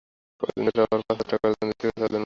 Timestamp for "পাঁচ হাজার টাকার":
1.07-1.51